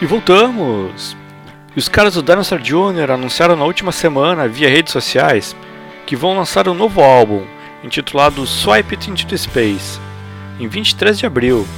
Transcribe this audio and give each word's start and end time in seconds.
E 0.00 0.06
voltamos! 0.06 1.14
E 1.76 1.78
os 1.78 1.86
caras 1.86 2.14
do 2.14 2.22
Dinosaur 2.22 2.58
Jr. 2.58 3.10
anunciaram 3.12 3.54
na 3.54 3.66
última 3.66 3.92
semana, 3.92 4.48
via 4.48 4.68
redes 4.68 4.94
sociais, 4.94 5.54
que 6.06 6.16
vão 6.16 6.34
lançar 6.34 6.66
um 6.68 6.74
novo 6.74 7.02
álbum, 7.02 7.44
intitulado 7.84 8.46
Swipe 8.46 8.94
It 8.94 9.10
Into 9.10 9.36
Space, 9.36 10.00
em 10.58 10.66
23 10.66 11.18
de 11.18 11.26
abril. 11.26 11.68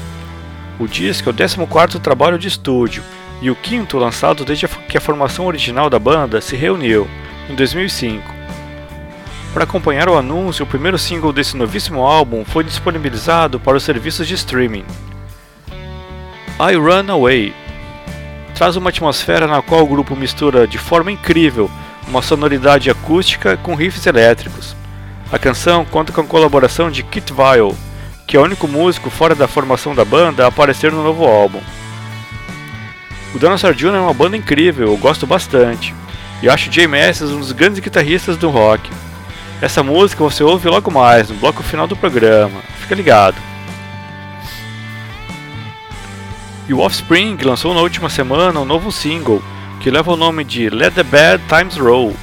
O 0.78 0.86
disco 0.86 1.30
é 1.30 1.32
o 1.32 1.34
14º 1.34 2.00
trabalho 2.00 2.38
de 2.38 2.46
estúdio 2.46 3.02
e 3.40 3.50
o 3.50 3.56
quinto 3.56 3.98
lançado 3.98 4.44
desde 4.44 4.68
que 4.68 4.96
a 4.96 5.00
formação 5.00 5.46
original 5.46 5.90
da 5.90 5.98
banda 5.98 6.40
se 6.40 6.54
reuniu, 6.54 7.08
em 7.50 7.56
2005. 7.56 8.22
Para 9.52 9.64
acompanhar 9.64 10.08
o 10.08 10.16
anúncio, 10.16 10.64
o 10.64 10.68
primeiro 10.68 10.96
single 10.96 11.32
desse 11.32 11.56
novíssimo 11.56 12.02
álbum 12.02 12.44
foi 12.44 12.62
disponibilizado 12.62 13.58
para 13.58 13.76
os 13.76 13.82
serviços 13.82 14.28
de 14.28 14.34
streaming. 14.34 14.84
I 16.60 16.76
Run 16.76 17.10
Away 17.10 17.52
traz 18.54 18.76
uma 18.76 18.90
atmosfera 18.90 19.46
na 19.46 19.62
qual 19.62 19.82
o 19.82 19.86
grupo 19.86 20.14
mistura 20.14 20.66
de 20.66 20.78
forma 20.78 21.10
incrível 21.10 21.70
uma 22.06 22.22
sonoridade 22.22 22.90
acústica 22.90 23.56
com 23.56 23.74
riffs 23.74 24.06
elétricos. 24.06 24.76
A 25.30 25.38
canção 25.38 25.84
conta 25.84 26.12
com 26.12 26.20
a 26.20 26.26
colaboração 26.26 26.90
de 26.90 27.02
Kit 27.02 27.32
Vile, 27.32 27.74
que 28.26 28.36
é 28.36 28.40
o 28.40 28.44
único 28.44 28.68
músico 28.68 29.08
fora 29.08 29.34
da 29.34 29.48
formação 29.48 29.94
da 29.94 30.04
banda 30.04 30.44
a 30.44 30.48
aparecer 30.48 30.92
no 30.92 31.02
novo 31.02 31.24
álbum. 31.24 31.60
O 33.34 33.38
Dinosaur 33.38 33.72
Jr. 33.72 33.94
é 33.94 34.00
uma 34.00 34.12
banda 34.12 34.36
incrível, 34.36 34.88
eu 34.88 34.96
gosto 34.96 35.26
bastante, 35.26 35.94
e 36.42 36.48
acho 36.48 36.70
Jay 36.70 36.86
Masses 36.86 37.30
um 37.30 37.40
dos 37.40 37.52
grandes 37.52 37.78
guitarristas 37.78 38.36
do 38.36 38.50
rock. 38.50 38.90
Essa 39.60 39.82
música 39.82 40.22
você 40.22 40.42
ouve 40.42 40.68
logo 40.68 40.90
mais, 40.90 41.30
no 41.30 41.36
bloco 41.36 41.62
final 41.62 41.86
do 41.86 41.96
programa, 41.96 42.60
fica 42.80 42.94
ligado. 42.94 43.51
E 46.68 46.72
o 46.72 46.78
Offspring 46.78 47.36
lançou 47.42 47.74
na 47.74 47.80
última 47.80 48.08
semana 48.08 48.60
um 48.60 48.64
novo 48.64 48.92
single, 48.92 49.42
que 49.80 49.90
leva 49.90 50.12
o 50.12 50.16
nome 50.16 50.44
de 50.44 50.70
Let 50.70 50.94
the 50.94 51.02
Bad 51.02 51.42
Times 51.48 51.76
Roll. 51.76 52.14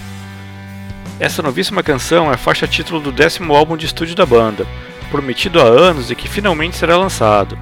Essa 1.20 1.42
novíssima 1.42 1.84
canção 1.84 2.32
é 2.32 2.38
faixa 2.38 2.66
título 2.66 3.02
do 3.02 3.12
décimo 3.12 3.54
álbum 3.54 3.76
de 3.76 3.86
estúdio 3.86 4.16
da 4.16 4.26
banda, 4.26 4.66
prometido 5.12 5.60
há 5.60 5.66
anos 5.66 6.10
e 6.10 6.16
que 6.16 6.30
finalmente 6.30 6.78
será 6.78 6.95
lançado. 6.95 7.60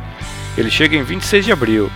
Ele 0.56 0.70
chega 0.70 0.96
em 0.96 1.02
26 1.02 1.46
de 1.46 1.52
abril. 1.52 1.92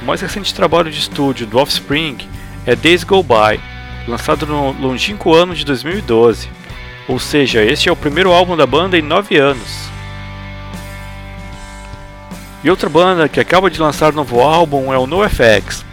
O 0.00 0.04
mais 0.04 0.20
recente 0.20 0.54
trabalho 0.54 0.90
de 0.90 1.00
estúdio 1.00 1.48
do 1.48 1.58
Offspring 1.58 2.18
é 2.64 2.76
Days 2.76 3.02
Go 3.02 3.24
By, 3.24 3.60
lançado 4.06 4.46
no 4.46 4.70
longínquo 4.70 5.34
ano 5.34 5.52
de 5.52 5.64
2012. 5.64 6.48
Ou 7.08 7.18
seja, 7.18 7.64
este 7.64 7.88
é 7.88 7.92
o 7.92 7.96
primeiro 7.96 8.32
álbum 8.32 8.56
da 8.56 8.66
banda 8.66 8.96
em 8.96 9.02
nove 9.02 9.36
anos. 9.36 9.95
E 12.64 12.70
outra 12.70 12.88
banda 12.88 13.28
que 13.28 13.38
acaba 13.38 13.70
de 13.70 13.80
lançar 13.80 14.12
novo 14.12 14.40
álbum 14.40 14.92
é 14.92 14.98
o 14.98 15.06
NoFX, 15.06 15.84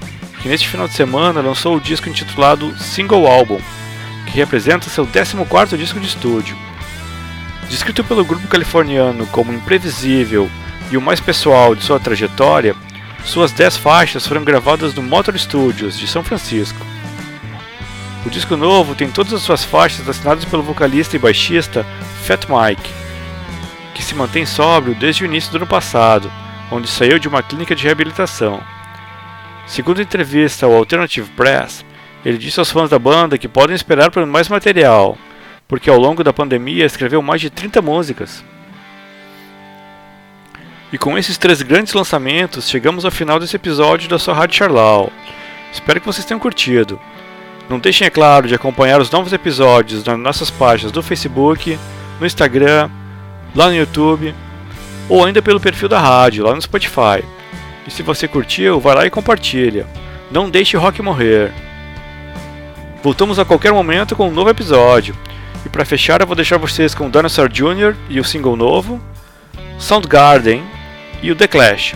que 0.42 0.48
neste 0.48 0.68
final 0.68 0.88
de 0.88 0.94
semana 0.94 1.42
lançou 1.42 1.76
o 1.76 1.82
disco 1.82 2.10
intitulado 2.10 2.76
Single 2.78 3.28
Album, 3.28 3.60
que 4.26 4.38
representa 4.38 4.90
seu 4.90 5.06
14º 5.06 5.78
disco 5.78 6.00
de 6.00 6.08
estúdio. 6.08 6.58
Descrito 7.70 8.04
pelo 8.04 8.26
grupo 8.26 8.48
californiano 8.48 9.26
como 9.28 9.54
imprevisível 9.54 10.50
e 10.92 10.98
o 10.98 11.02
mais 11.02 11.20
pessoal 11.20 11.76
de 11.76 11.84
sua 11.84 12.00
trajetória, 12.00 12.76
suas 13.26 13.52
10 13.52 13.78
faixas 13.78 14.28
foram 14.28 14.44
gravadas 14.44 14.94
no 14.94 15.02
Motor 15.02 15.38
Studios 15.38 15.98
de 15.98 16.08
São 16.08 16.24
Francisco. 16.24 16.86
O 18.26 18.30
disco 18.30 18.56
novo 18.56 18.96
tem 18.96 19.10
todas 19.10 19.34
as 19.34 19.42
suas 19.42 19.64
faixas 19.64 20.08
assinadas 20.08 20.46
pelo 20.46 20.64
vocalista 20.64 21.16
e 21.16 21.20
baixista 21.20 21.86
Fat 22.26 22.46
Mike, 22.48 22.90
que 23.94 24.04
se 24.04 24.16
mantém 24.16 24.46
sóbrio 24.46 24.96
desde 24.96 25.24
o 25.24 25.26
início 25.26 25.52
do 25.52 25.58
ano 25.58 25.68
passado 25.68 26.32
onde 26.74 26.88
saiu 26.88 27.20
de 27.20 27.28
uma 27.28 27.44
clínica 27.44 27.76
de 27.76 27.84
reabilitação. 27.84 28.60
Segundo 29.68 30.02
entrevista 30.02 30.66
ao 30.66 30.74
Alternative 30.74 31.30
Press, 31.32 31.86
ele 32.26 32.38
disse 32.38 32.60
aos 32.60 32.72
fãs 32.72 32.90
da 32.90 32.98
banda 32.98 33.38
que 33.38 33.48
podem 33.48 33.76
esperar 33.76 34.10
por 34.10 34.26
mais 34.26 34.50
material, 34.50 35.18
porque 35.68 35.90
ao 35.90 36.00
longo 36.00 36.24
da 36.24 36.34
pandemia 36.34 36.86
escreveu 36.86 37.22
mais 37.22 37.42
de 37.42 37.50
30 37.50 37.82
músicas. 37.82 38.44
E 40.92 40.98
com 40.98 41.18
esses 41.18 41.38
três 41.38 41.62
grandes 41.62 41.94
lançamentos, 41.94 42.70
chegamos 42.70 43.06
ao 43.06 43.12
final 43.12 43.40
desse 43.40 43.56
episódio 43.56 44.10
da 44.10 44.20
sua 44.20 44.34
Rádio 44.34 44.58
Charlau. 44.58 45.12
Espero 45.72 46.00
que 46.00 46.06
vocês 46.06 46.26
tenham 46.26 46.40
curtido. 46.40 47.00
Não 47.70 47.80
deixem, 47.80 48.06
é 48.06 48.10
claro, 48.10 48.48
de 48.48 48.56
acompanhar 48.56 49.00
os 49.00 49.10
novos 49.10 49.32
episódios 49.32 50.04
nas 50.04 50.20
nossas 50.20 50.52
páginas 50.52 50.92
do 50.92 51.02
Facebook, 51.02 51.80
no 52.20 52.26
Instagram, 52.26 52.90
lá 53.56 53.68
no 53.68 53.76
YouTube 53.76 54.36
ou 55.10 55.26
ainda 55.26 55.42
pelo 55.42 55.60
perfil 55.60 55.90
da 55.90 56.00
rádio 56.00 56.46
lá 56.46 56.54
no 56.54 56.62
Spotify. 56.62 57.24
E 57.88 57.92
se 57.92 58.02
você 58.02 58.28
curtiu, 58.28 58.80
vai 58.80 58.96
lá 58.96 59.06
e 59.06 59.10
compartilha. 59.10 59.86
Não 60.32 60.50
deixe 60.50 60.78
rock 60.78 61.02
morrer. 61.02 61.52
Voltamos 63.04 63.38
a 63.38 63.46
qualquer 63.46 63.74
momento 63.74 64.16
com 64.16 64.30
um 64.30 64.34
novo 64.34 64.50
episódio. 64.50 65.16
E 65.66 65.70
para 65.70 65.86
fechar, 65.86 66.22
eu 66.22 66.28
vou 66.28 66.36
deixar 66.36 66.58
vocês 66.58 66.96
com 66.96 67.10
Dinosaur 67.10 67.50
Jr. 67.50 67.96
e 68.10 68.20
o 68.20 68.24
single 68.24 68.56
novo, 68.56 69.00
Soundgarden 69.78 70.64
e 71.22 71.32
o 71.32 71.36
The 71.36 71.48
Clash. 71.48 71.96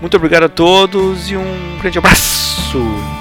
Muito 0.00 0.16
obrigado 0.16 0.44
a 0.44 0.48
todos 0.48 1.30
e 1.30 1.36
um 1.36 1.78
grande 1.80 1.98
abraço! 1.98 3.17